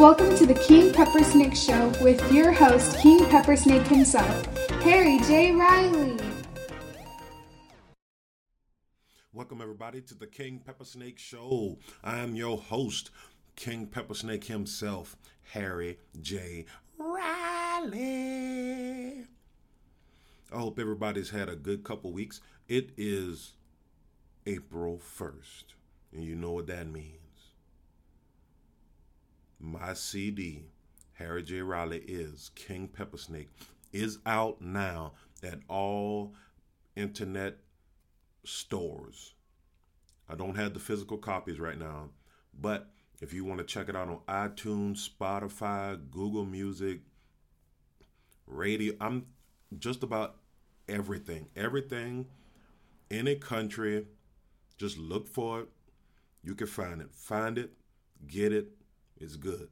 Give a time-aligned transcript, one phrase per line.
[0.00, 4.48] Welcome to the King Pepper Snake Show with your host, King Pepper Snake himself,
[4.82, 5.52] Harry J.
[5.52, 6.16] Riley.
[9.34, 11.76] Welcome, everybody, to the King Pepper Snake Show.
[12.02, 13.10] I am your host,
[13.56, 15.18] King Pepper Snake himself,
[15.52, 16.64] Harry J.
[16.96, 18.06] Riley.
[20.50, 22.40] I hope everybody's had a good couple weeks.
[22.68, 23.52] It is
[24.46, 25.64] April 1st,
[26.14, 27.19] and you know what that means.
[29.60, 30.64] My CD,
[31.14, 31.60] Harry J.
[31.60, 33.48] Riley is King Pepper Snake,
[33.92, 36.32] is out now at all
[36.96, 37.58] internet
[38.42, 39.34] stores.
[40.30, 42.08] I don't have the physical copies right now,
[42.58, 42.88] but
[43.20, 47.00] if you want to check it out on iTunes, Spotify, Google Music,
[48.46, 49.26] radio, I'm
[49.78, 50.36] just about
[50.88, 51.48] everything.
[51.54, 52.26] Everything
[53.10, 54.06] in a country,
[54.78, 55.68] just look for it.
[56.42, 57.08] You can find it.
[57.12, 57.72] Find it,
[58.26, 58.68] get it.
[59.20, 59.68] It's good.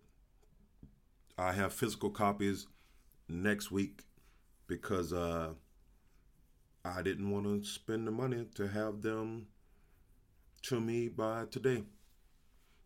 [1.39, 2.67] I have physical copies
[3.31, 4.03] next week
[4.67, 5.55] because uh,
[6.85, 9.47] I didn't want to spend the money to have them
[10.65, 11.85] to me by today.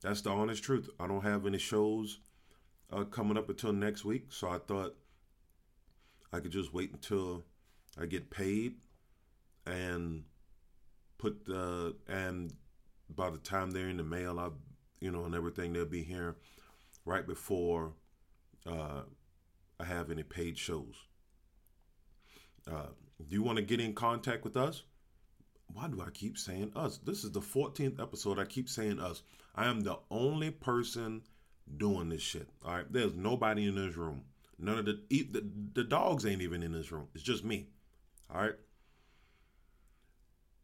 [0.03, 0.89] That's the honest truth.
[1.01, 2.21] I don't have any shows
[2.93, 4.95] uh, coming up until next week, so I thought
[6.33, 7.43] I could just wait until
[8.01, 8.77] I get paid
[9.67, 10.25] and
[11.19, 12.53] put the and
[13.09, 14.51] by the time they're in the mail, I
[15.03, 16.37] you know and everything they'll be here
[17.05, 17.93] right before
[18.67, 19.03] uh,
[19.81, 20.95] I have any paid shows.
[22.71, 22.87] Uh,
[23.29, 24.85] do you want to get in contact with us?
[25.75, 26.99] Why do I keep saying us?
[26.99, 28.39] This is the 14th episode.
[28.39, 29.23] I keep saying us.
[29.57, 31.23] I am the only person
[31.77, 32.49] doing this shit.
[32.65, 32.93] All right.
[32.93, 34.23] There's nobody in this room.
[34.59, 35.45] None of the, the
[35.75, 37.09] the dogs ain't even in this room.
[37.15, 37.67] It's just me.
[38.33, 38.55] All right.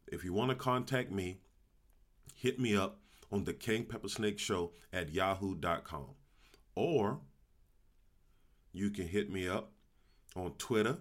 [0.06, 1.38] If you want to contact me,
[2.36, 2.97] hit me up
[3.30, 6.06] on the King Pepper Snake Show at yahoo.com.
[6.74, 7.20] Or
[8.72, 9.72] you can hit me up
[10.36, 10.98] on Twitter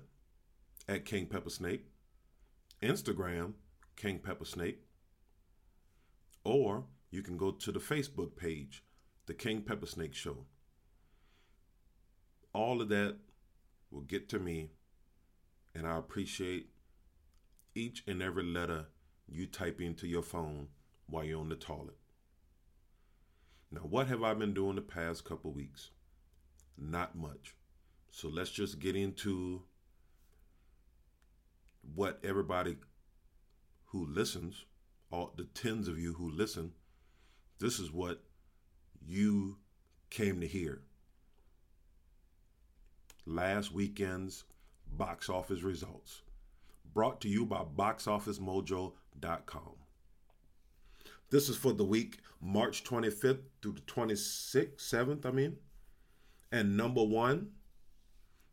[0.88, 1.86] at King Pepper Snake,
[2.82, 3.54] Instagram,
[3.96, 4.80] King Pepper Snake,
[6.44, 8.84] or you can go to the Facebook page,
[9.26, 10.46] The King Pepper Snake Show.
[12.54, 13.18] All of that
[13.92, 14.72] will get to me,
[15.76, 16.70] and I appreciate
[17.76, 18.88] each and every letter
[19.28, 20.70] you type into your phone
[21.08, 21.98] while you're on the toilet.
[23.72, 25.92] Now, what have I been doing the past couple weeks?
[26.78, 27.56] Not much.
[28.12, 29.64] So let's just get into
[31.96, 32.78] what everybody
[33.88, 34.66] who listens,
[35.12, 36.74] all the tens of you who listen,
[37.60, 38.24] this is what
[39.06, 39.58] you
[40.10, 40.82] came to hear.
[43.26, 44.46] Last weekend's
[44.90, 46.22] box office results,
[46.94, 49.87] brought to you by BoxOfficeMojo.com.
[51.30, 55.58] This is for the week March 25th through the 26th, 7th, I mean.
[56.52, 57.50] And number one,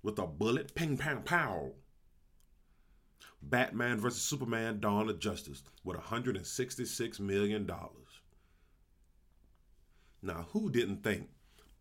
[0.03, 1.73] with a bullet, ping, pang, pow.
[3.41, 4.23] Batman vs.
[4.23, 7.71] Superman Dawn of Justice with $166 million.
[10.23, 11.29] Now, who didn't think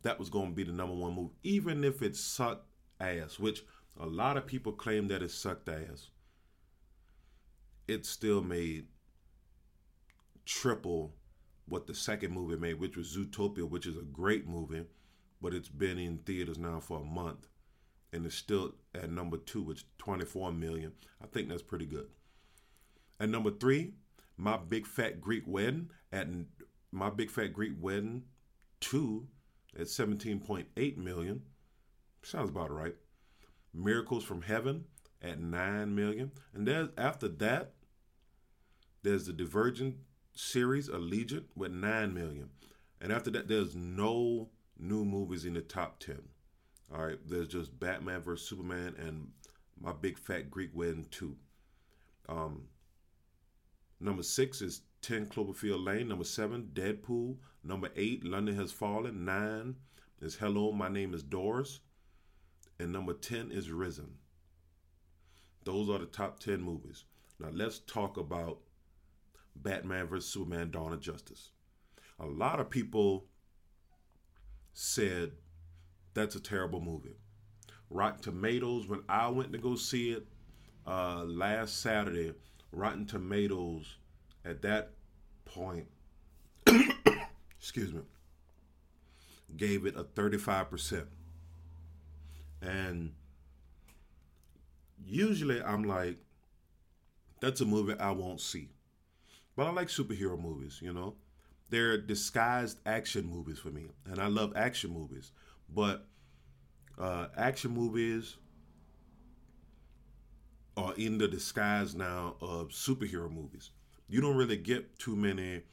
[0.03, 2.67] that was going to be the number one movie, even if it sucked
[2.99, 3.63] ass, which
[3.99, 6.09] a lot of people claim that it sucked ass.
[7.87, 8.87] It still made
[10.45, 11.15] triple
[11.67, 14.85] what the second movie made, which was Zootopia, which is a great movie,
[15.41, 17.47] but it's been in theaters now for a month
[18.13, 20.93] and it's still at number two, which 24 million.
[21.21, 22.07] I think that's pretty good.
[23.19, 23.93] At number three,
[24.37, 26.27] my big fat Greek wedding at
[26.91, 28.23] my big fat Greek wedding
[28.79, 29.27] two
[29.77, 31.41] at 17.8 million.
[32.21, 32.95] Sounds about right.
[33.73, 34.85] Miracles from Heaven
[35.21, 36.31] at 9 million.
[36.53, 37.73] And then after that,
[39.01, 39.95] there's the Divergent
[40.33, 42.49] series Allegiant with 9 million.
[43.01, 44.49] And after that, there's no
[44.79, 46.21] new movies in the top 10.
[46.93, 48.47] All right, there's just Batman vs.
[48.47, 49.29] Superman and
[49.81, 51.35] My Big Fat Greek Wedding 2.
[52.29, 52.63] Um,
[53.99, 56.07] number six is 10 Cloverfield Lane.
[56.07, 57.37] Number seven, Deadpool.
[57.63, 59.25] Number eight, London Has Fallen.
[59.25, 59.75] Nine
[60.21, 61.79] is Hello, My Name is Doris.
[62.79, 64.15] And number 10 is Risen.
[65.63, 67.05] Those are the top 10 movies.
[67.39, 68.59] Now let's talk about
[69.55, 70.29] Batman vs.
[70.29, 71.51] Superman Dawn of Justice.
[72.19, 73.25] A lot of people
[74.73, 75.31] said
[76.13, 77.15] that's a terrible movie.
[77.89, 80.25] Rotten Tomatoes, when I went to go see it
[80.87, 82.33] uh, last Saturday,
[82.71, 83.97] Rotten Tomatoes
[84.43, 84.91] at that
[85.45, 85.87] point,
[87.59, 88.01] excuse me,
[89.55, 91.05] gave it a 35%.
[92.61, 93.13] And
[95.05, 96.17] usually I'm like,
[97.41, 98.69] that's a movie I won't see.
[99.55, 101.15] But I like superhero movies, you know.
[101.69, 105.31] they're disguised action movies for me, and I love action movies.
[105.69, 106.07] But
[106.97, 108.37] uh, action movies
[110.75, 113.71] are in the disguise now of superhero movies.
[114.09, 115.63] You don't really get too many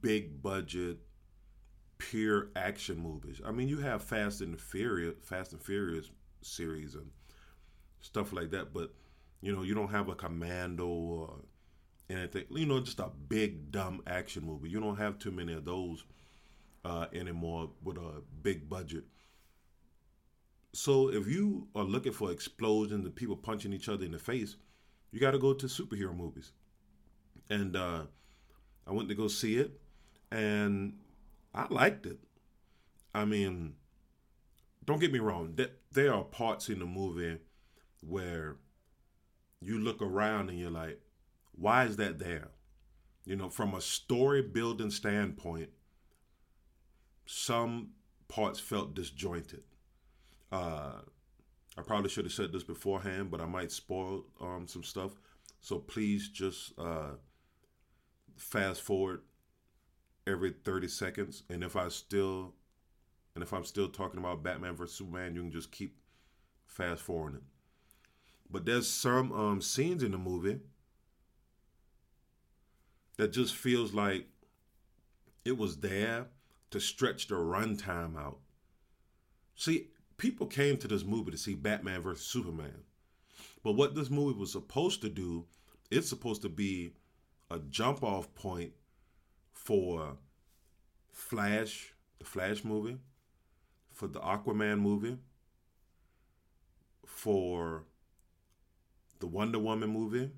[0.00, 0.98] big budget
[1.98, 3.40] pure action movies.
[3.44, 6.10] I mean, you have Fast and Furious, Fast and Furious
[6.42, 7.10] series and
[8.00, 8.92] stuff like that, but
[9.42, 11.36] you know, you don't have a Commando or
[12.08, 12.44] anything.
[12.50, 14.68] You know, just a big dumb action movie.
[14.68, 16.04] You don't have too many of those
[16.84, 19.04] uh, anymore with a big budget.
[20.72, 24.56] So if you are looking for explosions and people punching each other in the face,
[25.10, 26.52] you got to go to superhero movies.
[27.48, 28.02] And uh,
[28.86, 29.80] I went to go see it,
[30.30, 30.98] and
[31.54, 32.18] I liked it.
[33.14, 33.74] I mean,
[34.84, 35.58] don't get me wrong.
[35.92, 37.38] There are parts in the movie
[38.06, 38.56] where
[39.62, 41.00] you look around and you're like,
[41.56, 42.48] why is that there?
[43.24, 45.70] You know, from a story building standpoint,
[47.24, 47.90] some
[48.28, 49.62] parts felt disjointed.
[50.52, 51.00] Uh,
[51.76, 55.12] I probably should have said this beforehand, but I might spoil um, some stuff.
[55.60, 57.16] So please just uh,
[58.36, 59.22] fast forward
[60.26, 61.42] every 30 seconds.
[61.50, 62.54] And if I still,
[63.34, 65.96] and if I'm still talking about Batman versus Superman, you can just keep
[66.66, 67.42] fast forwarding.
[68.48, 70.60] But there's some um, scenes in the movie
[73.16, 74.26] that just feels like
[75.44, 76.26] it was there
[76.70, 78.38] to stretch the runtime out.
[79.54, 82.82] See, people came to this movie to see Batman versus Superman.
[83.62, 85.46] But what this movie was supposed to do,
[85.90, 86.92] it's supposed to be
[87.50, 88.72] a jump off point
[89.52, 90.16] for
[91.10, 92.98] Flash, the Flash movie,
[93.92, 95.16] for the Aquaman movie,
[97.06, 97.84] for
[99.20, 100.30] the Wonder Woman movie,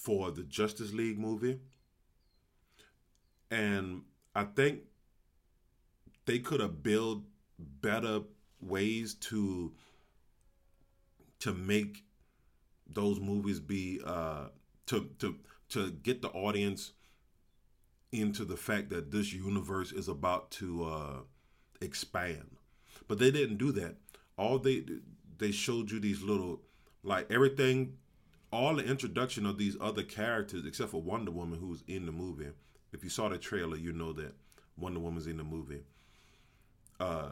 [0.00, 1.58] for the Justice League movie.
[3.50, 4.02] And
[4.34, 4.80] I think
[6.24, 7.22] they could have built
[7.58, 8.20] better
[8.60, 9.72] ways to
[11.40, 12.04] to make
[12.86, 14.46] those movies be uh,
[14.86, 15.36] to to
[15.70, 16.92] to get the audience
[18.12, 21.16] into the fact that this universe is about to uh,
[21.80, 22.56] expand.
[23.06, 23.96] But they didn't do that.
[24.38, 24.84] All they
[25.38, 26.62] they showed you these little
[27.02, 27.98] like everything
[28.52, 32.48] all the introduction of these other characters except for Wonder Woman who's in the movie.
[32.92, 34.34] If you saw the trailer, you know that
[34.76, 35.82] Wonder Woman's in the movie.
[36.98, 37.30] Uh,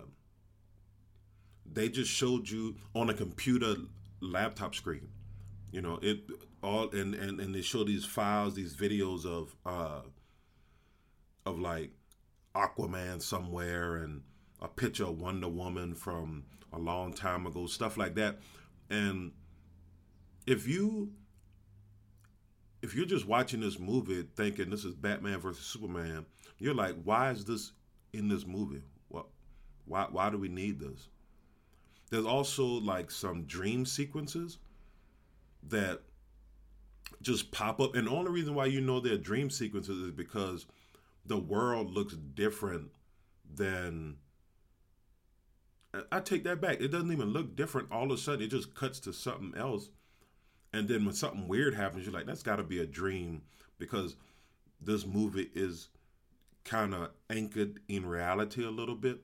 [1.70, 3.74] they just showed you on a computer
[4.20, 5.08] laptop screen.
[5.70, 6.20] You know, it
[6.62, 10.00] all and and and they show these files, these videos of uh
[11.44, 11.90] of like
[12.54, 14.22] Aquaman somewhere and
[14.60, 18.38] a picture of Wonder Woman from a long time ago, stuff like that.
[18.90, 19.32] And
[20.48, 21.10] if you
[22.80, 26.24] if you're just watching this movie thinking this is Batman versus Superman,
[26.58, 27.72] you're like, why is this
[28.12, 28.82] in this movie?
[29.08, 29.26] What
[29.84, 31.08] why why do we need this?
[32.10, 34.58] There's also like some dream sequences
[35.68, 36.00] that
[37.20, 37.94] just pop up.
[37.94, 40.66] And the only reason why you know they're dream sequences is because
[41.26, 42.88] the world looks different
[43.54, 44.16] than
[46.10, 46.80] I take that back.
[46.80, 47.92] It doesn't even look different.
[47.92, 49.90] All of a sudden, it just cuts to something else.
[50.72, 53.42] And then when something weird happens, you're like, that's got to be a dream
[53.78, 54.16] because
[54.80, 55.88] this movie is
[56.64, 59.20] kind of anchored in reality a little bit.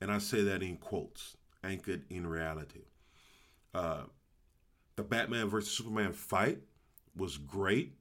[0.00, 2.82] And I say that in quotes anchored in reality.
[3.74, 4.02] Uh,
[4.96, 6.58] the Batman versus Superman fight
[7.14, 7.94] was great.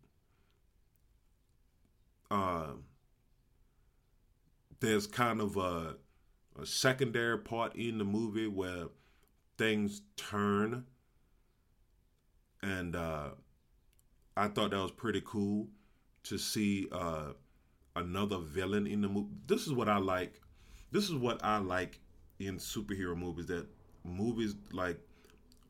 [2.32, 2.74] Uh,
[4.80, 5.96] there's kind of a,
[6.62, 8.86] a secondary part in the movie where
[9.58, 10.86] things turn,
[12.66, 13.30] and uh,
[14.36, 15.68] I thought that was pretty cool
[16.24, 17.34] to see uh,
[17.96, 19.30] another villain in the movie.
[19.46, 20.42] This is what I like.
[20.92, 22.00] This is what I like
[22.40, 23.68] in superhero movies that
[24.04, 25.00] movies like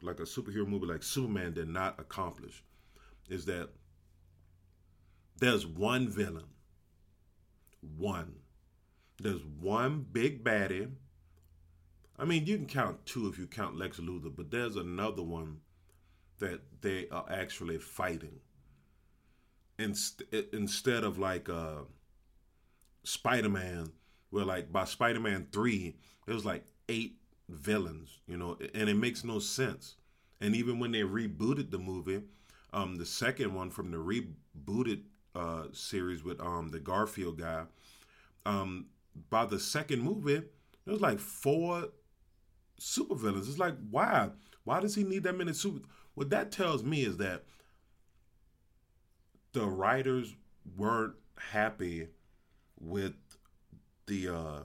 [0.02, 2.64] like a superhero movie like Superman did not accomplish
[3.30, 3.70] is that
[5.38, 6.46] there's one villain.
[7.98, 8.36] One.
[9.22, 10.90] There's one big baddie.
[12.18, 15.58] I mean, you can count two if you count Lex Luthor, but there's another one
[16.40, 18.40] that they are actually fighting.
[19.78, 20.24] Inst-
[20.54, 21.84] instead of like uh,
[23.04, 23.92] Spider Man,
[24.30, 27.18] where like by Spider Man 3, there was like eight
[27.50, 29.96] villains, you know, and it makes no sense.
[30.42, 32.24] And even when they rebooted the movie,
[32.74, 35.04] um, the second one from the rebooted
[35.36, 37.64] uh, series with um, the Garfield guy,
[38.46, 38.88] um,
[39.30, 40.44] by the second movie,
[40.86, 41.90] there was like four
[42.80, 43.48] supervillains.
[43.50, 44.30] It's like, why?
[44.64, 45.82] Why does he need that many super?
[46.16, 47.44] What that tells me is that
[49.52, 50.36] the writers
[50.76, 52.08] weren't happy
[52.80, 53.14] with
[54.08, 54.62] the uh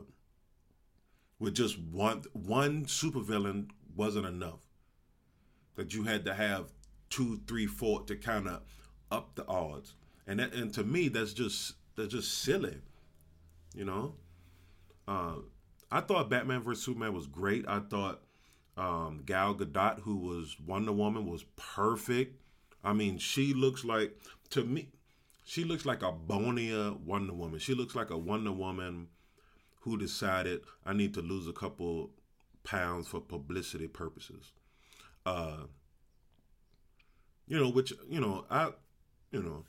[1.39, 4.61] with just one one supervillain wasn't enough.
[5.75, 6.73] That you had to have
[7.09, 8.63] two, three, four to kind of
[9.11, 9.95] up the odds.
[10.27, 12.79] And that, and to me that's just that's just silly.
[13.75, 14.15] You know?
[15.09, 15.37] Uh
[15.91, 17.65] I thought Batman vs Superman was great.
[17.67, 18.23] I thought
[18.81, 22.41] um, Gal Gadot, who was Wonder Woman, was perfect.
[22.83, 24.19] I mean, she looks like
[24.51, 24.89] to me,
[25.45, 27.59] she looks like a bonier Wonder Woman.
[27.59, 29.09] She looks like a Wonder Woman
[29.81, 32.11] who decided I need to lose a couple
[32.65, 34.53] pounds for publicity purposes.
[35.27, 35.65] Uh,
[37.47, 38.71] you know, which you know, I,
[39.31, 39.65] you know,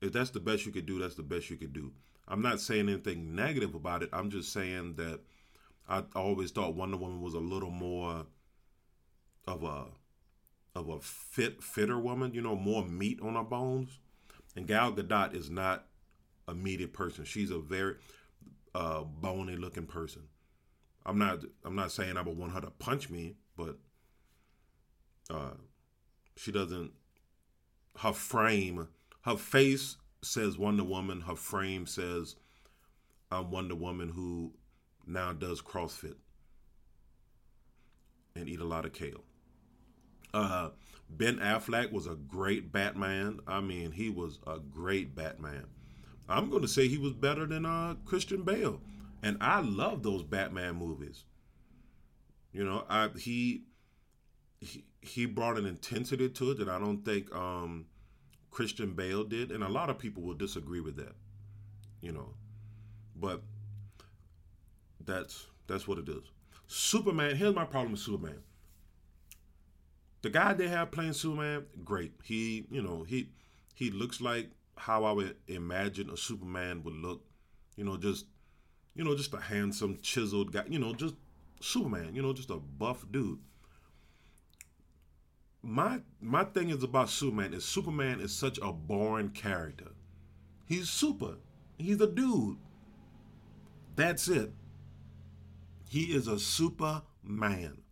[0.00, 1.92] if that's the best you could do, that's the best you could do.
[2.26, 4.08] I'm not saying anything negative about it.
[4.14, 5.20] I'm just saying that
[5.90, 8.24] I always thought Wonder Woman was a little more
[9.46, 9.86] of a
[10.76, 13.98] of a fit fitter woman, you know, more meat on her bones.
[14.54, 15.86] And Gal Gadot is not
[16.46, 17.24] a meaty person.
[17.24, 17.96] She's a very
[18.72, 20.22] uh, bony looking person.
[21.04, 23.76] I'm not I'm not saying I would want her to punch me, but
[25.28, 25.54] uh,
[26.36, 26.92] she doesn't
[27.98, 28.86] her frame
[29.22, 32.36] her face says Wonder Woman, her frame says
[33.32, 34.52] I'm Wonder Woman who
[35.10, 36.16] now does CrossFit
[38.36, 39.24] and eat a lot of kale.
[40.32, 40.70] Uh,
[41.08, 43.40] ben Affleck was a great Batman.
[43.46, 45.66] I mean, he was a great Batman.
[46.28, 48.80] I'm going to say he was better than uh, Christian Bale,
[49.22, 51.24] and I love those Batman movies.
[52.52, 53.64] You know, I he
[54.60, 57.86] he, he brought an intensity to it that I don't think um,
[58.50, 61.14] Christian Bale did, and a lot of people will disagree with that.
[62.00, 62.34] You know,
[63.16, 63.42] but
[65.04, 66.22] that's that's what it is.
[66.66, 67.36] Superman.
[67.36, 68.40] Here's my problem with Superman.
[70.22, 72.12] The guy they have playing Superman, great.
[72.22, 73.30] He, you know, he
[73.74, 77.24] he looks like how I would imagine a Superman would look.
[77.76, 78.26] You know, just
[78.94, 80.64] you know, just a handsome, chiseled guy.
[80.68, 81.14] You know, just
[81.60, 82.14] Superman.
[82.14, 83.38] You know, just a buff dude.
[85.62, 89.92] My my thing is about Superman is Superman is such a boring character.
[90.66, 91.36] He's super.
[91.78, 92.58] He's a dude.
[93.96, 94.52] That's it.
[95.90, 97.82] He is a superman.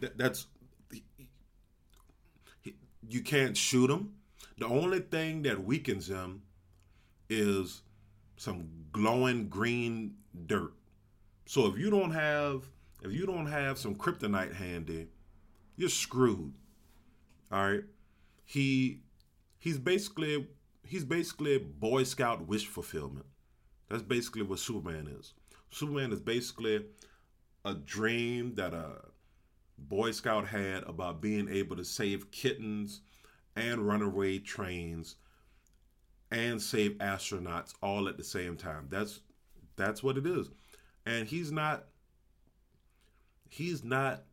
[0.00, 0.46] That, that's
[2.62, 2.74] he,
[3.06, 4.14] you can't shoot him.
[4.56, 6.40] The only thing that weakens him
[7.28, 7.82] is
[8.38, 10.14] some glowing green
[10.46, 10.72] dirt.
[11.44, 12.64] So if you don't have
[13.02, 15.08] if you don't have some kryptonite handy,
[15.76, 16.54] you're screwed.
[17.52, 17.84] All right?
[18.46, 19.02] He
[19.58, 20.46] he's basically
[20.82, 23.26] he's basically Boy Scout wish fulfillment.
[23.90, 25.34] That's basically what Superman is.
[25.70, 26.86] Superman is basically
[27.68, 29.02] a dream that a
[29.76, 33.02] Boy Scout had about being able to save kittens
[33.54, 35.16] and runaway trains
[36.30, 38.86] and save astronauts all at the same time.
[38.88, 39.20] That's
[39.76, 40.48] that's what it is.
[41.06, 41.84] And he's not
[43.48, 44.24] he's not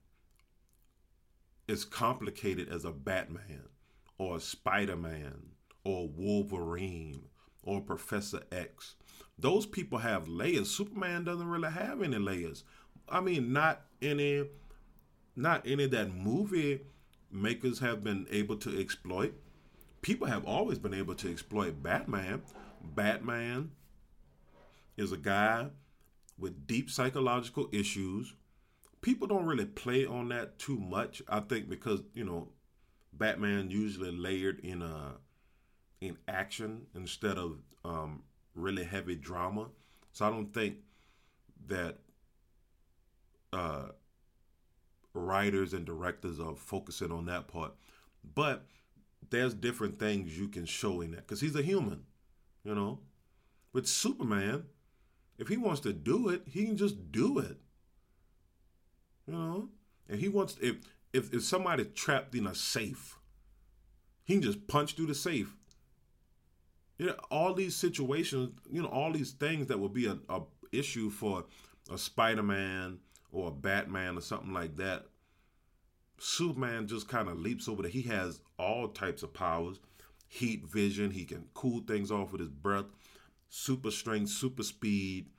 [1.67, 3.69] as complicated as a Batman
[4.17, 5.51] or a Spider-Man
[5.83, 7.25] or Wolverine
[7.63, 8.95] or Professor X.
[9.37, 10.69] Those people have layers.
[10.69, 12.63] Superman doesn't really have any layers.
[13.07, 14.45] I mean, not any,
[15.35, 16.81] not any that movie
[17.31, 19.33] makers have been able to exploit.
[20.01, 22.43] People have always been able to exploit Batman.
[22.81, 23.71] Batman
[24.97, 25.67] is a guy
[26.37, 28.33] with deep psychological issues.
[29.01, 31.21] People don't really play on that too much.
[31.27, 32.49] I think because you know,
[33.13, 35.11] Batman usually layered in a uh,
[36.01, 39.67] in action instead of um, really heavy drama.
[40.11, 40.77] So I don't think
[41.67, 41.97] that
[43.55, 43.91] uh,
[45.13, 47.71] writers and directors are focusing on that part.
[48.35, 48.65] But
[49.29, 52.03] there's different things you can show in that because he's a human,
[52.63, 52.99] you know.
[53.73, 54.65] With Superman,
[55.37, 57.57] if he wants to do it, he can just do it,
[59.27, 59.69] you know.
[60.09, 60.75] And he wants if
[61.13, 63.17] if if somebody trapped in a safe,
[64.23, 65.55] he can just punch through the safe.
[66.97, 70.41] You know, all these situations, you know, all these things that would be a, a
[70.71, 71.45] issue for
[71.91, 72.99] a Spider-Man
[73.35, 75.05] or Batman or something like that,
[76.17, 77.91] Superman just kind of leaps over there.
[77.91, 79.79] He has all types of powers
[80.27, 82.85] heat vision, he can cool things off with his breath,
[83.49, 85.29] super strength, super speed.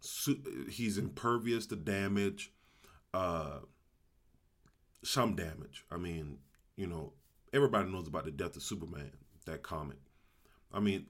[0.00, 2.52] Su- he's impervious to damage,
[3.14, 3.60] uh,
[5.04, 5.84] some damage.
[5.92, 6.38] I mean,
[6.76, 7.12] you know,
[7.52, 9.12] everybody knows about the death of Superman,
[9.46, 9.98] that comic.
[10.72, 11.06] I mean,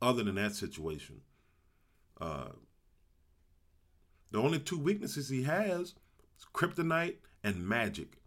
[0.00, 1.20] other than that situation,
[2.20, 2.48] uh,
[4.32, 5.94] the only two weaknesses he has
[6.36, 8.18] is kryptonite and magic.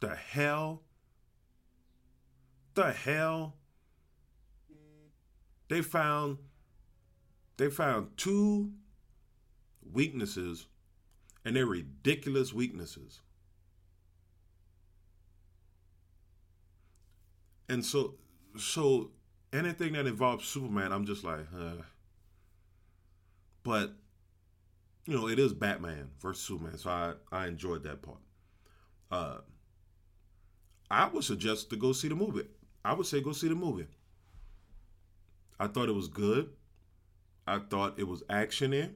[0.00, 0.82] The hell?
[2.74, 3.56] The hell?
[5.68, 6.38] They found
[7.56, 8.72] they found two
[9.92, 10.66] weaknesses,
[11.44, 13.20] and they're ridiculous weaknesses.
[17.68, 18.14] And so,
[18.58, 19.10] so
[19.52, 21.46] anything that involves Superman, I'm just like.
[23.62, 23.94] But
[25.06, 28.18] you know, it is Batman versus Superman, so I I enjoyed that part.
[29.10, 29.38] Uh,
[30.90, 32.46] I would suggest to go see the movie.
[32.84, 33.86] I would say go see the movie.
[35.58, 36.50] I thought it was good.
[37.46, 38.92] I thought it was actiony.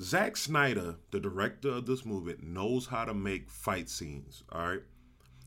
[0.00, 4.42] Zack Snyder, the director of this movie, knows how to make fight scenes.
[4.50, 4.82] All right,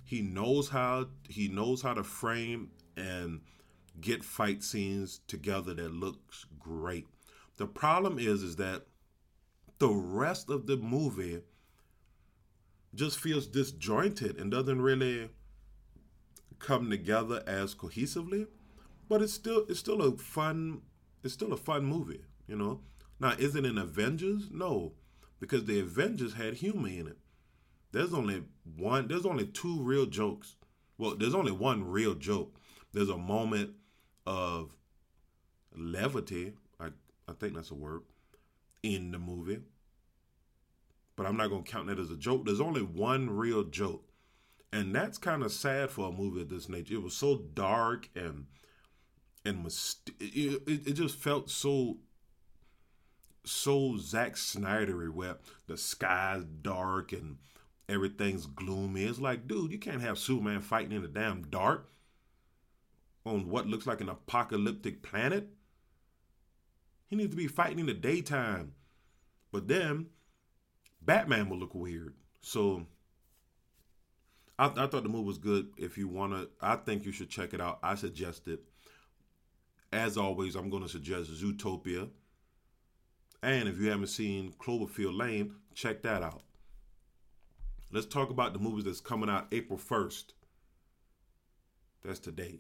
[0.04, 3.42] he knows how he knows how to frame and
[4.00, 7.08] get fight scenes together that looks great.
[7.58, 8.86] The problem is, is that
[9.86, 11.42] the rest of the movie
[12.96, 15.30] just feels disjointed and doesn't really
[16.58, 18.48] come together as cohesively.
[19.08, 20.82] But it's still it's still a fun
[21.24, 22.82] it's still a fun movie, you know.
[23.20, 24.50] Now, is it an Avengers?
[24.52, 24.94] No,
[25.40, 27.18] because the Avengers had humor in it.
[27.92, 28.44] There's only
[28.76, 29.08] one.
[29.08, 30.56] There's only two real jokes.
[30.98, 32.56] Well, there's only one real joke.
[32.92, 33.72] There's a moment
[34.26, 34.76] of
[35.76, 36.54] levity.
[36.80, 36.88] I
[37.28, 38.02] I think that's a word
[38.82, 39.60] in the movie.
[41.16, 42.46] But I'm not gonna count that as a joke.
[42.46, 44.10] There's only one real joke,
[44.74, 46.96] and that's kind of sad for a movie of this nature.
[46.96, 48.48] It was so dark and
[49.46, 51.98] and myst- it, it, it just felt so
[53.46, 57.38] so Zack Snydery where the sky's dark and
[57.88, 59.04] everything's gloomy.
[59.04, 61.90] It's like, dude, you can't have Superman fighting in the damn dark
[63.26, 65.50] on what looks like an apocalyptic planet.
[67.08, 68.74] He needs to be fighting in the daytime.
[69.52, 70.08] But then
[71.06, 72.14] Batman will look weird.
[72.42, 72.86] So
[74.58, 75.70] I, I thought the movie was good.
[75.78, 77.80] If you want to, I think you should check it out.
[77.84, 78.62] I suggest it.
[79.94, 82.10] As always, I'm going to suggest Zootopia.
[83.44, 86.42] And if you haven't seen Cloverfield Lane, check that out.
[87.92, 90.26] Let's talk about the movies that's coming out April 1st.
[92.04, 92.60] That's today.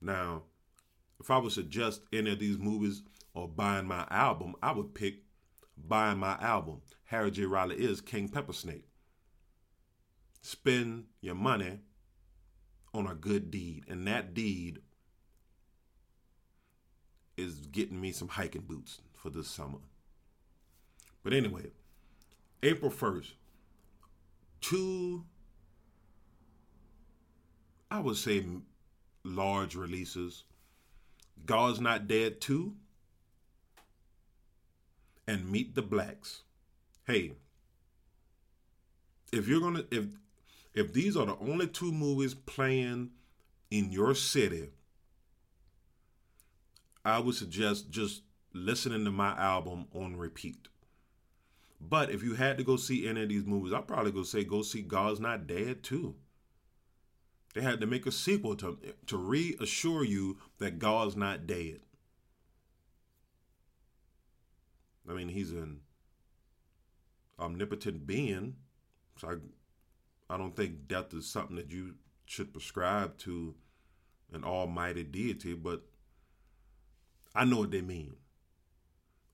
[0.00, 0.44] Now,
[1.18, 3.02] if I would suggest any of these movies
[3.34, 5.16] or buying my album, I would pick
[5.88, 6.82] buying my album.
[7.04, 7.44] Harry J.
[7.44, 8.84] Riley is King Peppersnake.
[10.42, 11.80] Spend your money
[12.94, 14.80] on a good deed, and that deed
[17.36, 19.78] is getting me some hiking boots for this summer.
[21.22, 21.70] But anyway,
[22.62, 23.32] April 1st,
[24.60, 25.24] two,
[27.90, 28.44] I would say,
[29.24, 30.44] large releases
[31.44, 32.74] God's Not Dead 2
[35.30, 36.42] and Meet the Blacks.
[37.06, 37.34] Hey,
[39.32, 40.06] if you're gonna if
[40.74, 43.10] if these are the only two movies playing
[43.70, 44.70] in your city,
[47.04, 50.66] I would suggest just listening to my album on repeat.
[51.80, 54.42] But if you had to go see any of these movies, I'd probably go say
[54.42, 56.16] go see God's Not Dead too.
[57.54, 61.78] They had to make a sequel to to reassure you that God's not dead.
[65.10, 65.80] I mean, he's an
[67.38, 68.54] omnipotent being,
[69.18, 71.94] so I, I don't think death is something that you
[72.26, 73.54] should prescribe to
[74.32, 75.82] an almighty deity, but
[77.34, 78.14] I know what they mean.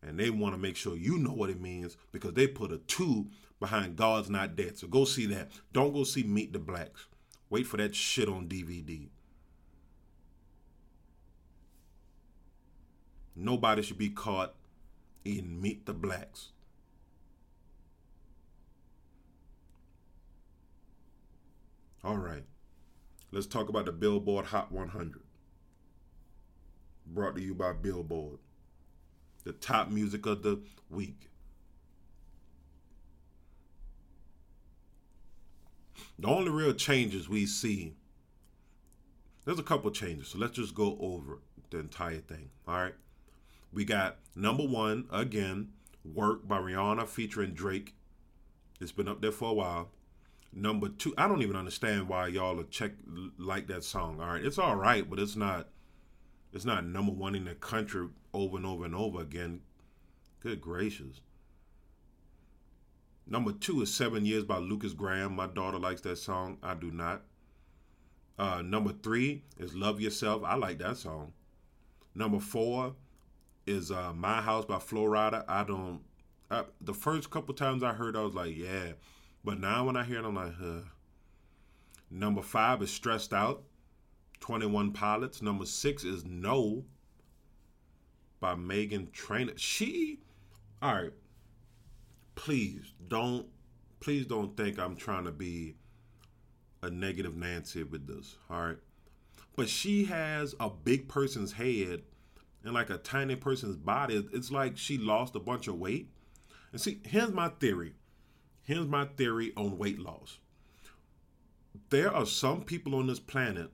[0.02, 2.78] And they want to make sure you know what it means because they put a
[2.78, 3.26] two
[3.60, 4.78] behind God's Not Dead.
[4.78, 5.50] So go see that.
[5.72, 7.06] Don't go see Meet the Blacks.
[7.50, 9.08] Wait for that shit on DVD.
[13.34, 14.54] Nobody should be caught
[15.26, 16.50] in Meet the Blacks.
[22.04, 22.44] All right.
[23.32, 25.20] Let's talk about the Billboard Hot 100.
[27.06, 28.38] Brought to you by Billboard.
[29.42, 31.28] The top music of the week.
[36.18, 37.94] The only real changes we see,
[39.44, 40.28] there's a couple changes.
[40.28, 42.50] So let's just go over the entire thing.
[42.66, 42.94] All right.
[43.72, 45.70] We got number one, again,
[46.14, 47.94] Work by Rihanna featuring Drake.
[48.80, 49.90] It's been up there for a while.
[50.52, 52.92] Number two, I don't even understand why y'all are check
[53.38, 54.20] like that song.
[54.20, 55.68] All right, it's all right, but it's not.
[56.52, 59.60] It's not number one in the country over and over and over again.
[60.40, 61.20] Good gracious.
[63.26, 65.34] Number two is Seven Years by Lukas Graham.
[65.34, 66.58] My daughter likes that song.
[66.62, 67.22] I do not.
[68.38, 70.42] Uh, number three is Love Yourself.
[70.44, 71.32] I like that song.
[72.14, 72.94] Number four
[73.66, 75.44] is uh, My House by Flo Rida.
[75.48, 76.00] I don't.
[76.50, 78.92] I, the first couple times I heard, I was like, yeah.
[79.44, 80.80] But now when I hear it, I'm like, huh.
[82.10, 83.64] Number five is Stressed Out,
[84.40, 85.42] 21 Pilots.
[85.42, 86.84] Number six is No
[88.38, 89.54] by Meghan Trainor.
[89.56, 90.20] She,
[90.80, 91.12] all right.
[92.36, 93.46] Please don't,
[93.98, 95.74] please don't think I'm trying to be
[96.82, 98.36] a negative Nancy with this.
[98.50, 98.76] All right,
[99.56, 102.02] but she has a big person's head
[102.66, 104.26] and like a tiny person's body.
[104.32, 106.10] It's like she lost a bunch of weight.
[106.72, 107.94] And see, here's my theory.
[108.64, 110.38] Here's my theory on weight loss.
[111.90, 113.70] There are some people on this planet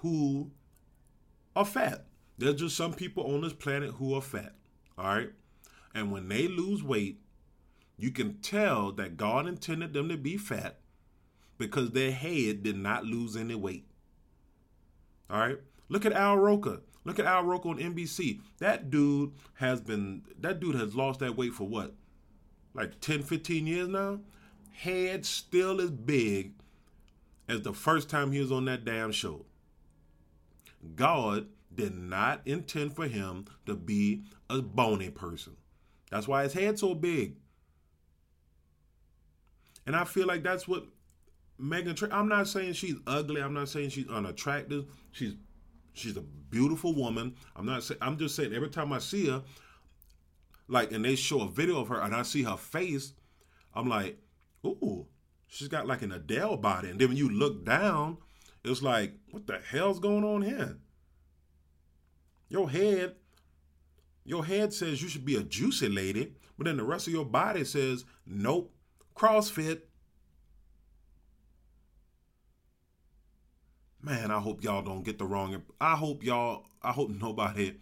[0.00, 0.50] who
[1.56, 2.04] are fat.
[2.36, 4.52] There's just some people on this planet who are fat.
[4.98, 5.30] All right.
[5.94, 7.20] And when they lose weight,
[7.96, 10.80] you can tell that God intended them to be fat
[11.56, 13.86] because their head did not lose any weight.
[15.30, 15.58] All right.
[15.88, 16.80] Look at Al Roker.
[17.04, 18.40] Look at Al Roker on NBC.
[18.58, 21.94] That dude has been, that dude has lost that weight for what?
[22.72, 24.20] Like 10, 15 years now?
[24.72, 26.52] Head still as big
[27.48, 29.44] as the first time he was on that damn show.
[30.96, 35.56] God did not intend for him to be a bony person.
[36.10, 37.36] That's why his head's so big.
[39.86, 40.86] And I feel like that's what
[41.60, 41.96] Meghan.
[41.96, 43.42] Tra- I'm not saying she's ugly.
[43.42, 44.86] I'm not saying she's unattractive.
[45.12, 45.34] She's
[45.94, 47.34] she's a beautiful woman.
[47.56, 47.98] I'm not saying.
[48.02, 48.52] I'm just saying.
[48.52, 49.42] Every time I see her,
[50.68, 53.14] like, and they show a video of her, and I see her face,
[53.74, 54.18] I'm like,
[54.66, 55.06] ooh,
[55.46, 56.90] she's got like an Adele body.
[56.90, 58.18] And then when you look down,
[58.64, 60.78] it's like, what the hell's going on here?
[62.48, 63.16] Your head,
[64.24, 67.24] your head says you should be a juicy lady, but then the rest of your
[67.24, 68.72] body says, nope,
[69.16, 69.82] CrossFit.
[74.04, 75.62] Man, I hope y'all don't get the wrong.
[75.80, 76.66] I hope y'all.
[76.82, 77.74] I hope nobody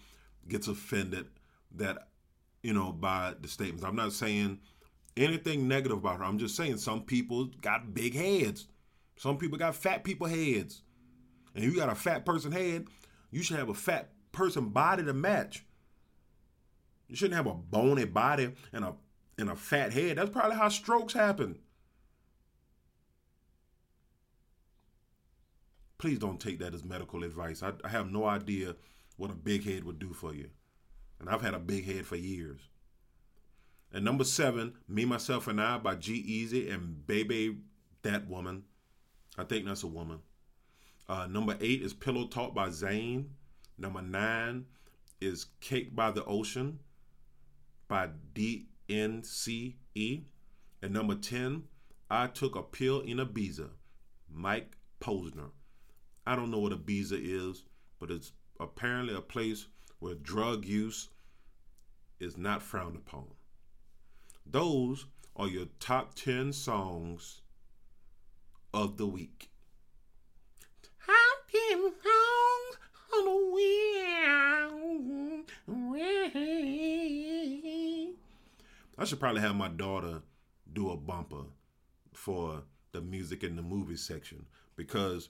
[0.48, 1.26] gets offended
[1.74, 2.06] that
[2.62, 3.84] you know by the statements.
[3.84, 4.60] I'm not saying
[5.16, 6.24] anything negative about her.
[6.24, 8.68] I'm just saying some people got big heads.
[9.16, 10.82] Some people got fat people heads.
[11.56, 12.86] And you got a fat person head,
[13.30, 15.64] you should have a fat person body to match.
[17.08, 18.94] You shouldn't have a bony body and a
[19.38, 20.18] and a fat head.
[20.18, 21.58] That's probably how strokes happen.
[26.02, 27.62] Please don't take that as medical advice.
[27.62, 28.74] I, I have no idea
[29.18, 30.50] what a big head would do for you.
[31.20, 32.58] And I've had a big head for years.
[33.92, 37.58] And number seven, Me, Myself, and I by G-Eazy and Baby
[38.02, 38.64] That Woman.
[39.38, 40.18] I think that's a woman.
[41.08, 43.26] Uh, number eight is Pillow Talk by Zayn.
[43.78, 44.64] Number nine
[45.20, 46.80] is Cake by the Ocean
[47.86, 50.24] by DNCE.
[50.82, 51.62] And number 10,
[52.10, 53.68] I Took a Pill in Ibiza,
[54.28, 55.50] Mike Posner.
[56.26, 57.64] I don't know what Ibiza is,
[57.98, 59.66] but it's apparently a place
[59.98, 61.08] where drug use
[62.20, 63.26] is not frowned upon.
[64.46, 65.06] Those
[65.36, 67.40] are your top 10 songs
[68.72, 69.50] of the week.
[71.06, 71.14] Top
[71.50, 72.78] 10 songs
[73.18, 73.92] of the week.
[78.98, 80.22] I should probably have my daughter
[80.72, 81.44] do a bumper
[82.12, 85.28] for the music in the movie section because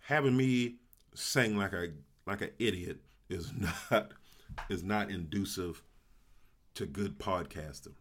[0.00, 0.76] having me
[1.14, 1.88] sing like a
[2.26, 3.52] like an idiot is
[3.90, 4.12] not
[4.68, 5.82] is not inducive
[6.74, 7.94] to good podcasting.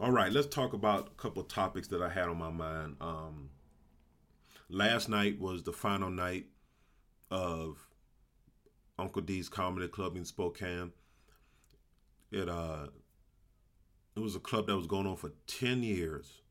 [0.00, 2.96] All right, let's talk about a couple topics that I had on my mind.
[3.00, 3.50] Um,
[4.68, 6.46] last night was the final night
[7.32, 7.88] of
[8.98, 10.92] Uncle D's Comedy Club in Spokane.
[12.30, 12.88] It uh,
[14.14, 16.42] it was a club that was going on for ten years,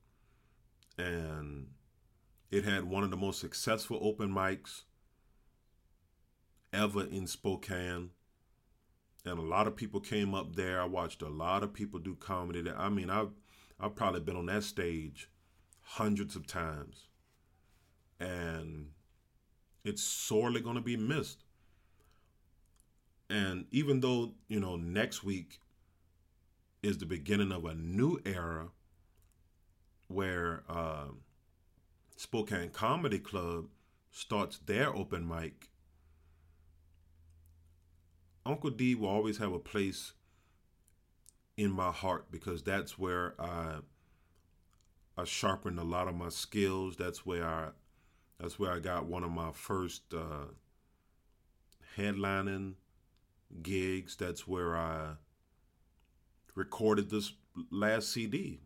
[0.98, 1.68] and
[2.50, 4.84] it had one of the most successful open mics
[6.72, 8.12] ever in Spokane.
[9.26, 10.82] And a lot of people came up there.
[10.82, 12.80] I watched a lot of people do comedy there.
[12.80, 13.32] I mean, I've
[13.80, 15.30] I've probably been on that stage
[15.82, 17.08] hundreds of times.
[18.20, 18.92] And
[19.84, 21.44] it's sorely gonna be missed.
[23.30, 25.60] And even though, you know, next week
[26.82, 28.70] is the beginning of a new era
[30.08, 31.08] where uh,
[32.18, 33.68] Spokane Comedy Club
[34.12, 35.70] starts their open mic,
[38.46, 40.14] Uncle D will always have a place
[41.58, 43.80] in my heart because that's where I
[45.18, 46.96] I sharpened a lot of my skills.
[46.96, 47.70] That's where I
[48.40, 50.48] that's where I got one of my first uh,
[51.98, 52.76] headlining
[53.62, 54.16] gigs.
[54.16, 55.16] That's where I
[56.56, 57.34] recorded this
[57.70, 58.62] last CD.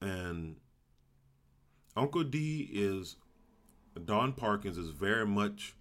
[0.00, 0.56] And
[1.96, 3.16] Uncle D is
[4.04, 5.74] Don Parkins is very much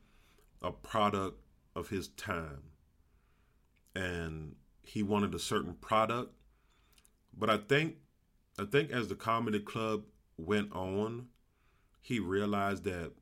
[0.62, 1.39] a product
[1.76, 2.63] of his time.
[3.95, 6.34] And he wanted a certain product.
[7.38, 7.95] But I think
[8.60, 10.04] I think as the comedy club
[10.38, 11.28] went on,
[12.02, 13.13] he realized that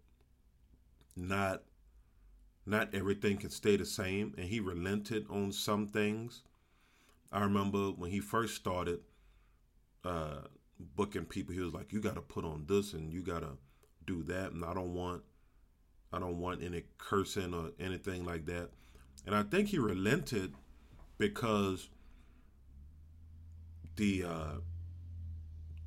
[1.16, 1.64] not
[2.66, 6.44] not everything can stay the same, and he relented on some things.
[7.32, 9.00] I remember when he first started
[10.04, 10.42] uh,
[10.80, 13.58] booking people, he was like, "You got to put on this and you got to
[14.06, 15.24] do that," and I don't want,
[16.12, 18.70] I don't want any cursing or anything like that.
[19.26, 20.54] And I think he relented
[21.18, 21.90] because
[23.96, 24.56] the uh,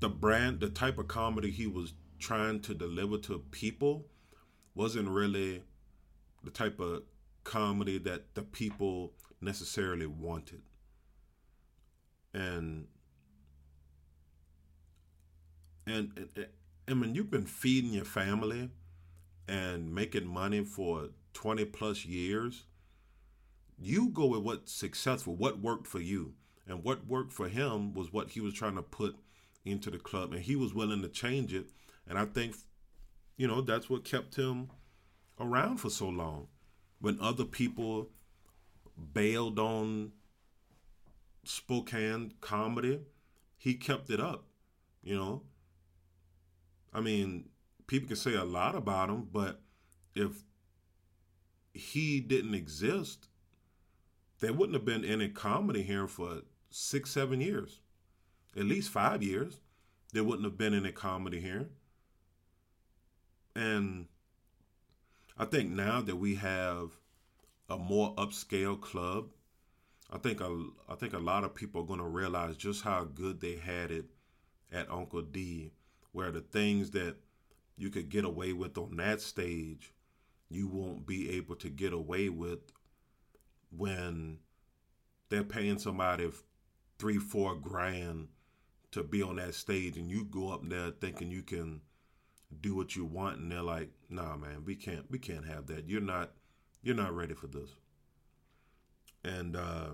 [0.00, 4.06] the brand, the type of comedy he was trying to deliver to people,
[4.74, 5.62] wasn't really
[6.44, 7.02] the type of
[7.44, 10.62] comedy that the people necessarily wanted.
[12.34, 12.86] And
[15.86, 16.46] and, and
[16.86, 18.70] and when you've been feeding your family
[19.48, 22.64] and making money for 20 plus years,
[23.78, 26.34] you go with what's successful, what worked for you.
[26.66, 29.16] And what worked for him was what he was trying to put
[29.64, 30.32] into the club.
[30.32, 31.70] And he was willing to change it.
[32.08, 32.56] And I think,
[33.36, 34.70] you know, that's what kept him
[35.40, 36.48] around for so long.
[37.00, 38.10] When other people
[39.12, 40.12] bailed on
[41.44, 43.00] Spokane comedy,
[43.56, 44.44] he kept it up,
[45.02, 45.42] you know.
[46.92, 47.48] I mean,
[47.86, 49.60] people can say a lot about him, but
[50.14, 50.44] if
[51.72, 53.28] he didn't exist,
[54.40, 57.80] there wouldn't have been any comedy here for six, seven years,
[58.56, 59.58] at least five years.
[60.12, 61.70] There wouldn't have been any comedy here.
[63.54, 64.06] And
[65.38, 66.90] I think now that we have
[67.68, 69.28] a more upscale club,
[70.10, 73.04] I think a, I think a lot of people are going to realize just how
[73.04, 74.06] good they had it
[74.70, 75.72] at Uncle D,
[76.12, 77.16] where the things that
[77.76, 79.92] you could get away with on that stage,
[80.48, 82.60] you won't be able to get away with
[83.76, 84.38] when
[85.30, 86.30] they're paying somebody
[86.98, 88.28] three, four grand
[88.92, 91.80] to be on that stage, and you go up there thinking you can
[92.60, 95.88] do what you want, and they're like, "Nah, man, we can't, we can't have that.
[95.88, 96.32] You're not,
[96.82, 97.70] you're not ready for this."
[99.24, 99.92] And uh,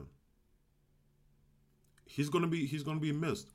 [2.05, 3.53] he's gonna be, he's gonna be missed.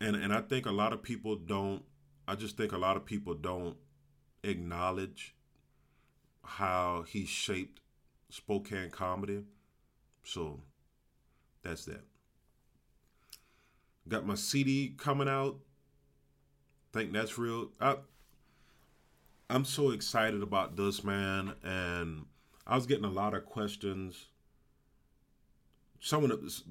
[0.00, 1.82] And and I think a lot of people don't.
[2.26, 3.76] I just think a lot of people don't
[4.42, 5.34] acknowledge
[6.44, 7.80] how he shaped
[8.30, 9.44] Spokane comedy.
[10.22, 10.60] So
[11.62, 12.04] that's that.
[14.08, 15.58] Got my CD coming out.
[16.92, 17.70] Think that's real.
[17.80, 17.96] I,
[19.48, 21.54] I'm so excited about this, man.
[21.62, 22.26] And
[22.66, 24.26] I was getting a lot of questions.
[26.00, 26.62] Some of the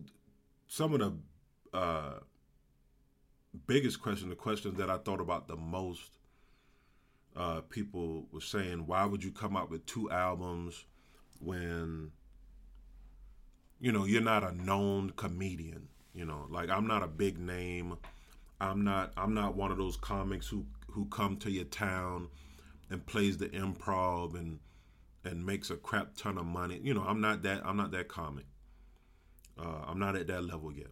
[0.68, 2.20] some of the uh,
[3.58, 6.20] biggest question, the questions that I thought about the most,
[7.36, 10.86] uh, people were saying, "Why would you come out with two albums
[11.40, 12.12] when
[13.80, 17.98] you know you're not a known comedian?" You know, like I'm not a big name.
[18.60, 22.30] I'm not I'm not one of those comics who who come to your town
[22.90, 24.60] and plays the improv and
[25.24, 26.80] and makes a crap ton of money.
[26.84, 28.46] You know, I'm not that I'm not that comic.
[29.58, 30.92] Uh, I'm not at that level yet.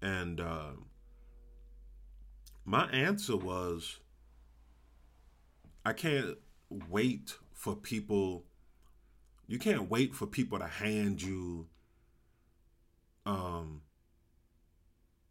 [0.00, 0.72] And uh,
[2.64, 3.98] my answer was
[5.84, 6.38] I can't
[6.70, 8.44] wait for people
[9.46, 11.66] you can't wait for people to hand you
[13.26, 13.82] um,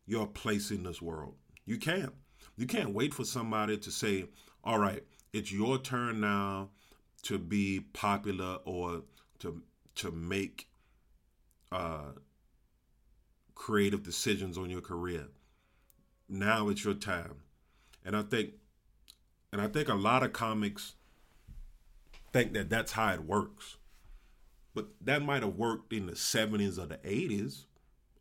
[0.06, 1.36] your place in this world.
[1.66, 2.14] You can't.
[2.58, 4.26] You can't wait for somebody to say,
[4.64, 6.70] "All right, it's your turn now
[7.24, 9.04] to be popular or
[9.40, 9.62] to
[9.96, 10.68] to make
[11.72, 12.12] uh,
[13.56, 15.28] creative decisions on your career."
[16.34, 17.42] Now it's your time,
[18.06, 18.52] and I think,
[19.52, 20.94] and I think a lot of comics
[22.32, 23.76] think that that's how it works,
[24.74, 27.66] but that might have worked in the '70s or the '80s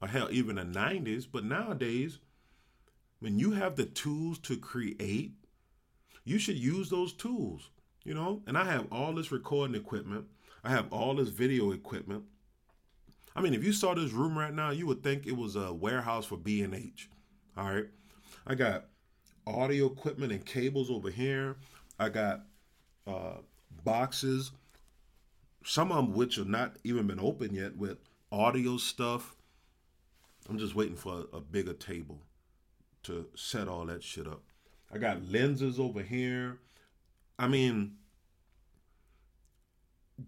[0.03, 1.27] or hell, even the 90s.
[1.31, 2.19] But nowadays,
[3.21, 5.35] when you have the tools to create,
[6.25, 7.71] you should use those tools,
[8.05, 8.43] you know?
[8.47, 10.27] And I have all this recording equipment,
[10.65, 12.25] I have all this video equipment.
[13.37, 15.73] I mean, if you saw this room right now, you would think it was a
[15.73, 17.09] warehouse for B&H.
[17.57, 17.87] All right.
[18.47, 18.87] I got
[19.47, 21.57] audio equipment and cables over here.
[21.99, 22.43] I got
[23.07, 23.39] uh,
[23.85, 24.53] boxes,
[25.65, 27.99] some of them which have not even been opened yet with
[28.33, 29.37] audio stuff
[30.51, 32.19] I'm just waiting for a, a bigger table
[33.05, 34.43] to set all that shit up.
[34.93, 36.59] I got lenses over here.
[37.39, 37.93] I mean,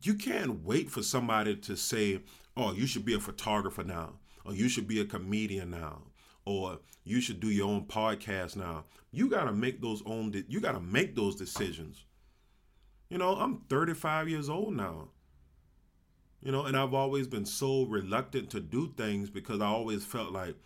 [0.02, 2.20] you can't wait for somebody to say,
[2.56, 6.02] "Oh, you should be a photographer now," or "You should be a comedian now,"
[6.44, 10.30] or "You should do your own podcast now." You got to make those own.
[10.30, 12.04] De- you got to make those decisions.
[13.08, 15.08] You know, I'm 35 years old now.
[16.40, 20.32] You know, and I've always been so reluctant to do things because I always felt
[20.32, 20.56] like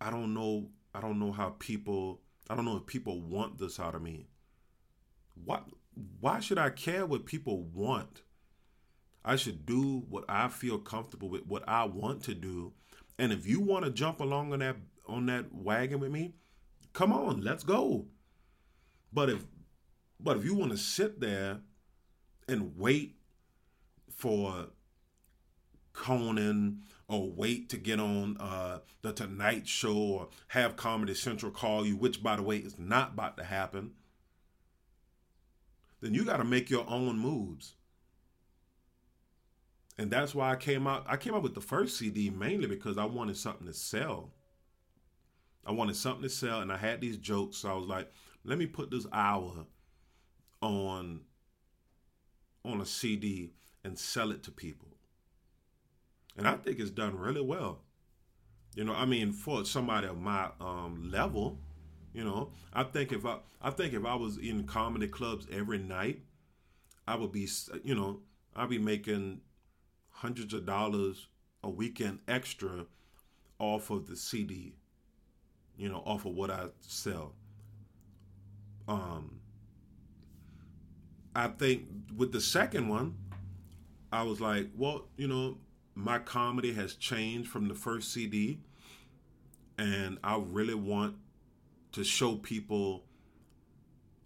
[0.00, 3.80] I don't know I don't know how people I don't know if people want this
[3.80, 4.26] out of me.
[5.44, 5.64] What
[6.20, 8.22] why should I care what people want?
[9.24, 12.74] I should do what I feel comfortable with, what I want to do.
[13.18, 16.34] And if you want to jump along on that on that wagon with me,
[16.92, 18.06] come on, let's go.
[19.12, 19.44] But if
[20.18, 21.60] but if you want to sit there
[22.48, 23.16] and wait
[24.10, 24.68] for
[25.92, 31.86] Conan or wait to get on uh, the Tonight Show or have Comedy Central call
[31.86, 33.92] you, which by the way is not about to happen,
[36.00, 37.74] then you got to make your own moves.
[39.96, 41.04] And that's why I came out.
[41.08, 44.32] I came out with the first CD mainly because I wanted something to sell.
[45.64, 47.58] I wanted something to sell, and I had these jokes.
[47.58, 48.12] So I was like,
[48.44, 49.66] let me put this hour
[50.60, 51.20] on
[52.64, 53.52] on a CD
[53.84, 54.88] and sell it to people.
[56.36, 57.82] And I think it's done really well.
[58.74, 61.60] You know, I mean, for somebody of my um, level,
[62.12, 65.78] you know, I think if I, I think if I was in comedy clubs every
[65.78, 66.22] night,
[67.06, 67.48] I would be,
[67.84, 68.20] you know,
[68.56, 69.42] I'd be making
[70.24, 71.26] hundreds of dollars
[71.62, 72.86] a weekend extra
[73.58, 74.72] off of the CD,
[75.76, 77.34] you know, off of what I sell.
[78.88, 79.40] Um,
[81.36, 83.16] I think with the second one,
[84.10, 85.58] I was like, well, you know,
[85.94, 88.60] my comedy has changed from the first CD,
[89.76, 91.16] and I really want
[91.92, 93.04] to show people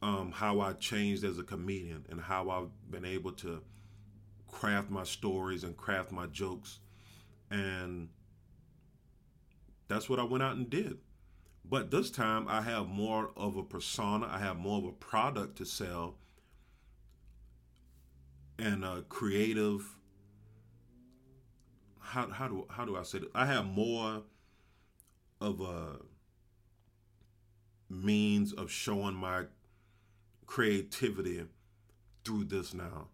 [0.00, 3.62] um, how I changed as a comedian and how I've been able to
[4.50, 6.80] craft my stories and craft my jokes.
[7.50, 8.08] And
[9.88, 10.98] that's what I went out and did.
[11.64, 15.56] But this time I have more of a persona, I have more of a product
[15.58, 16.16] to sell
[18.58, 19.94] and a creative
[22.00, 23.24] how how do how do I say it?
[23.34, 24.22] I have more
[25.40, 25.96] of a
[27.90, 29.44] means of showing my
[30.46, 31.44] creativity
[32.24, 33.08] through this now.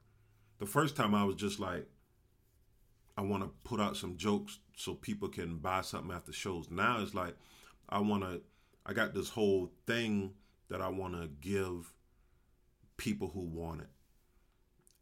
[0.64, 1.86] The first time I was just like,
[3.18, 6.70] I want to put out some jokes so people can buy something after shows.
[6.70, 7.36] Now it's like,
[7.90, 8.40] I want to,
[8.86, 10.32] I got this whole thing
[10.70, 11.92] that I want to give
[12.96, 13.90] people who want it.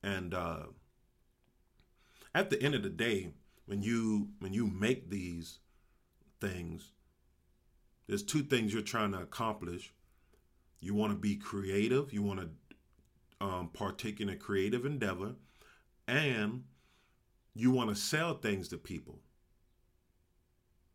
[0.03, 0.65] And uh,
[2.35, 3.31] at the end of the day,
[3.67, 5.61] when you when you make these
[6.41, 6.91] things,
[8.09, 9.95] there's two things you're trying to accomplish.
[10.81, 12.13] You want to be creative.
[12.13, 12.49] You want to
[13.47, 15.37] um, partake in a creative endeavor,
[16.13, 16.65] and
[17.55, 19.19] you want to sell things to people.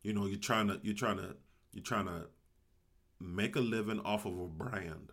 [0.02, 1.36] You know, you're trying to you're trying to
[1.72, 2.26] you're trying to
[3.20, 5.10] make a living off of a brand,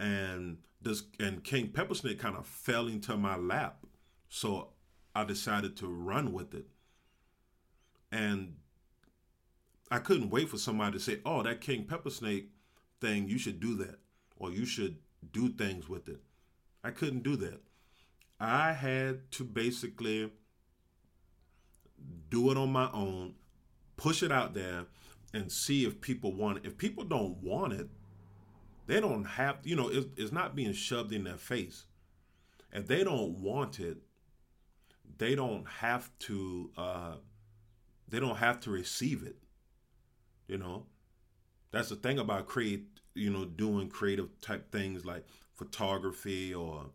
[0.00, 3.84] and this and King Peppersnake kind of fell into my lap,
[4.30, 4.70] so
[5.14, 6.66] I decided to run with it,
[8.10, 8.56] and
[9.90, 12.48] I couldn't wait for somebody to say, "Oh, that King Peppersnake
[13.02, 14.00] thing, you should do that,
[14.36, 14.96] or you should
[15.30, 16.22] do things with it."
[16.82, 17.60] I couldn't do that.
[18.44, 20.30] I had to basically
[22.30, 23.34] do it on my own,
[23.96, 24.86] push it out there,
[25.32, 26.66] and see if people want it.
[26.66, 27.88] If people don't want it,
[28.86, 31.86] they don't have, you know, it's, it's not being shoved in their face.
[32.72, 33.98] If they don't want it,
[35.18, 36.70] they don't have to.
[36.76, 37.14] Uh,
[38.08, 39.36] they don't have to receive it.
[40.48, 40.86] You know,
[41.70, 42.86] that's the thing about create.
[43.14, 46.86] You know, doing creative type things like photography or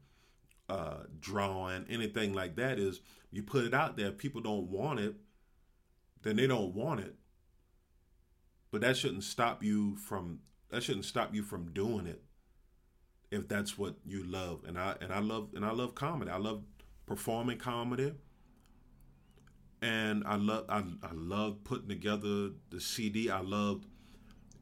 [0.69, 3.01] uh, drawing, anything like that is
[3.31, 4.11] you put it out there.
[4.11, 5.15] People don't want it,
[6.21, 7.15] then they don't want it.
[8.71, 12.23] But that shouldn't stop you from that shouldn't stop you from doing it
[13.31, 14.63] if that's what you love.
[14.67, 16.31] And I and I love and I love comedy.
[16.31, 16.63] I love
[17.05, 18.13] performing comedy.
[19.81, 23.29] And I love I, I love putting together the CD.
[23.29, 23.85] I loved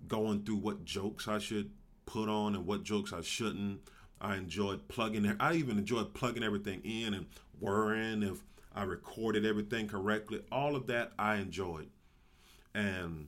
[0.08, 1.72] going through what jokes I should
[2.06, 3.82] put on and what jokes I shouldn't.
[4.20, 5.36] I enjoyed plugging.
[5.40, 7.28] I even enjoyed plugging everything in and
[7.60, 8.44] worrying if
[8.76, 10.42] I recorded everything correctly.
[10.52, 11.90] All of that I enjoyed.
[12.74, 13.28] And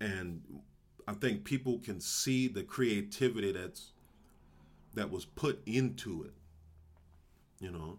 [0.00, 0.42] and
[1.06, 3.92] I think people can see the creativity that's
[4.94, 6.34] that was put into it.
[7.60, 7.98] You know.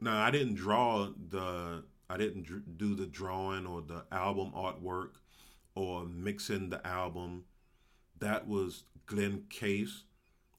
[0.00, 5.12] Now I didn't draw the I didn't do the drawing or the album artwork
[5.74, 7.44] or mixing the album.
[8.22, 10.04] That was Glenn Case.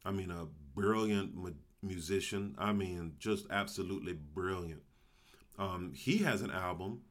[0.04, 2.56] I mean, a brilliant mu- musician.
[2.58, 4.82] I mean, just absolutely brilliant.
[5.58, 7.04] Um, he has an album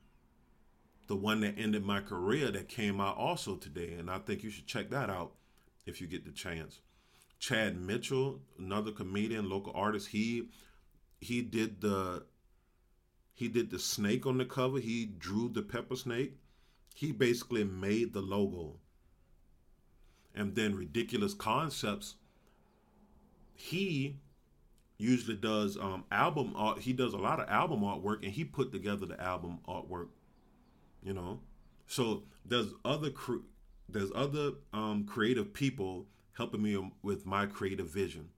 [1.07, 4.51] the one that ended my career that came out also today, and I think you
[4.51, 5.33] should check that out
[5.87, 6.81] if you get the chance.
[7.39, 10.49] Chad Mitchell, another comedian, local artist, he
[11.21, 12.27] he did the
[13.35, 14.79] he did the snake on the cover.
[14.79, 16.37] He drew the pepper snake.
[16.95, 18.77] He basically made the logo.
[20.35, 22.15] And then ridiculous concepts.
[23.55, 24.17] He
[24.99, 26.79] usually does um, album art.
[26.81, 30.09] He does a lot of album artwork, and he put together the album artwork.
[31.03, 31.41] You know,
[31.87, 33.47] so there's other cre-
[33.89, 36.07] there's other um, creative people
[36.37, 38.31] helping me with my creative vision,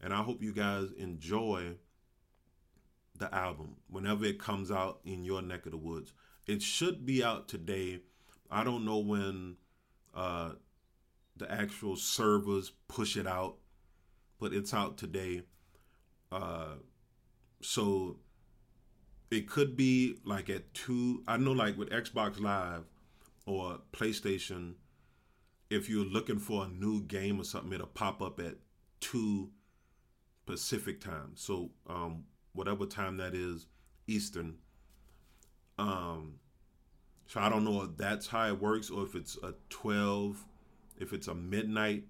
[0.00, 1.76] and I hope you guys enjoy
[3.18, 6.12] the album whenever it comes out in your neck of the woods.
[6.46, 8.00] It should be out today.
[8.50, 9.56] I don't know when
[10.14, 10.52] uh,
[11.38, 13.56] the actual servers push it out,
[14.40, 15.42] but it's out today.
[16.30, 16.74] Uh,
[17.60, 18.16] so
[19.30, 21.22] it could be like at two.
[21.26, 22.84] I know, like with Xbox Live
[23.46, 24.74] or PlayStation,
[25.70, 28.56] if you're looking for a new game or something, it'll pop up at
[29.00, 29.50] two
[30.46, 31.32] Pacific time.
[31.34, 33.66] So um, whatever time that is,
[34.06, 34.56] Eastern.
[35.78, 36.34] Um,
[37.26, 40.44] so I don't know if that's how it works or if it's a 12,
[41.00, 42.04] if it's a midnight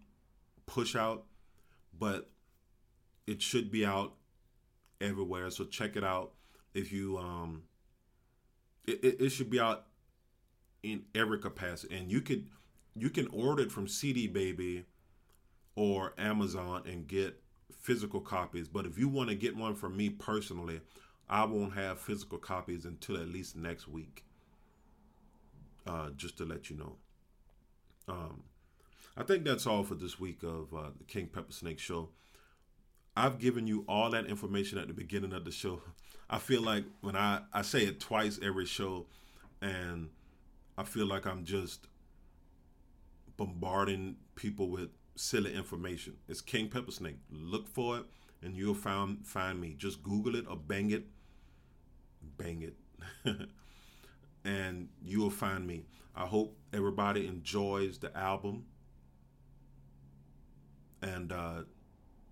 [0.66, 1.24] push out,
[1.98, 2.30] but
[3.26, 4.14] it should be out
[5.00, 5.50] everywhere.
[5.50, 6.32] So check it out.
[6.74, 7.62] If you, um,
[8.86, 9.86] it, it, it should be out
[10.82, 11.96] in every capacity.
[11.96, 12.48] And you could,
[12.94, 14.84] you can order it from CD Baby
[15.74, 17.40] or Amazon and get
[17.78, 18.68] physical copies.
[18.68, 20.80] But if you want to get one from me personally,
[21.28, 24.24] I won't have physical copies until at least next week.
[25.86, 26.96] Uh, just to let you know.
[28.08, 28.42] Um,
[29.18, 32.10] I think that's all for this week of uh, the King Pepper Snake Show.
[33.16, 35.82] I've given you all that information at the beginning of the show.
[36.30, 39.06] I feel like when I, I say it twice every show,
[39.60, 40.10] and
[40.76, 41.88] I feel like I'm just
[43.36, 46.14] bombarding people with silly information.
[46.28, 47.18] It's King Pepper Snake.
[47.28, 48.04] Look for it
[48.40, 49.74] and you'll find find me.
[49.76, 51.06] Just Google it or bang it.
[52.36, 52.76] Bang it.
[54.44, 55.86] and you will find me.
[56.14, 58.64] I hope everybody enjoys the album.
[61.02, 61.62] And uh,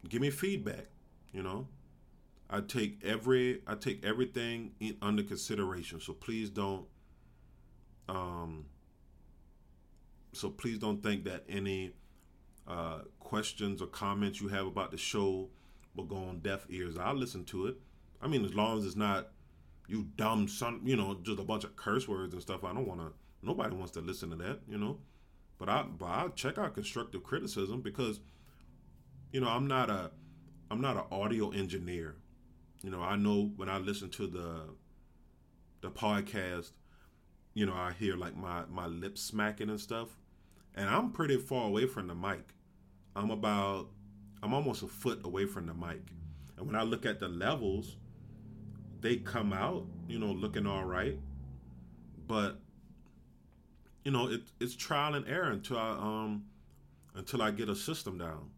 [0.09, 0.87] give me feedback,
[1.33, 1.69] you know.
[2.49, 6.01] I take every I take everything in, under consideration.
[6.01, 6.87] So please don't
[8.09, 8.67] um
[10.33, 11.93] so please don't think that any
[12.69, 15.49] uh, questions or comments you have about the show
[15.95, 16.97] will go on deaf ears.
[16.99, 17.77] I'll listen to it.
[18.21, 19.31] I mean, as long as it's not
[19.89, 22.65] you dumb son, you know, just a bunch of curse words and stuff.
[22.65, 23.13] I don't want to.
[23.43, 24.99] Nobody wants to listen to that, you know.
[25.59, 28.21] But I, but I'll check out constructive criticism because,
[29.33, 30.11] you know, I'm not a,
[30.71, 32.17] I'm not an audio engineer.
[32.83, 34.61] You know, I know when I listen to the,
[35.81, 36.73] the podcast,
[37.55, 40.09] you know, I hear like my my lips smacking and stuff,
[40.75, 42.55] and I'm pretty far away from the mic.
[43.17, 43.89] I'm about
[44.43, 46.03] I'm almost a foot away from the mic.
[46.59, 47.97] And when I look at the levels,
[49.01, 51.19] they come out, you know, looking all right.
[52.27, 52.61] But
[54.05, 56.45] you know, it, it's trial and error until I um
[57.15, 58.51] until I get a system down.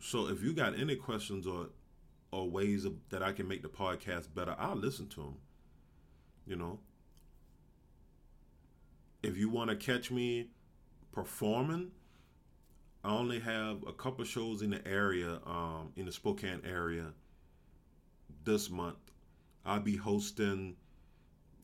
[0.00, 1.68] So if you got any questions or
[2.32, 5.36] or ways of, that I can make the podcast better, I'll listen to them.
[6.46, 6.78] You know,
[9.22, 10.50] if you want to catch me
[11.12, 11.90] performing,
[13.02, 17.12] I only have a couple shows in the area, um, in the Spokane area
[18.44, 18.98] this month.
[19.64, 20.76] I'll be hosting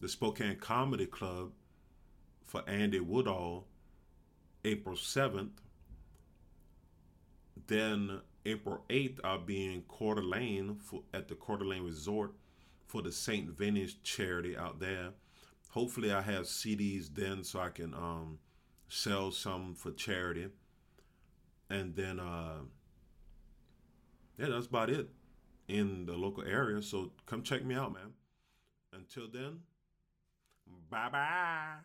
[0.01, 1.53] the Spokane Comedy Club
[2.45, 3.66] for Andy Woodall
[4.64, 5.51] April 7th.
[7.67, 12.33] Then April 8th, I'll be in Coeur d'Alene for, at the Coeur d'Alene Resort
[12.87, 13.51] for the St.
[13.51, 15.11] Vinny's charity out there.
[15.71, 18.39] Hopefully, I have CDs then so I can um,
[18.89, 20.49] sell some for charity
[21.71, 22.59] and then uh,
[24.39, 25.09] yeah, that's about it
[25.69, 26.83] in the local area.
[26.83, 28.12] So come check me out, man.
[28.93, 29.61] Until then,
[30.91, 31.77] bye bye.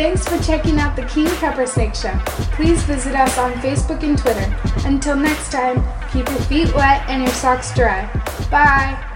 [0.00, 2.18] Thanks for checking out the King Pepper Snake Show.
[2.56, 4.56] Please visit us on Facebook and Twitter.
[4.88, 8.10] Until next time, keep your feet wet and your socks dry.
[8.50, 9.09] Bye.